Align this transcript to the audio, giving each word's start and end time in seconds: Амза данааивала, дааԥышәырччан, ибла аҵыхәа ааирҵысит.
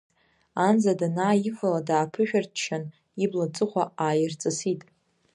Амза 0.67 0.93
данааивала, 0.99 1.81
дааԥышәырччан, 1.87 2.83
ибла 3.23 3.45
аҵыхәа 3.47 3.83
ааирҵысит. 4.05 4.81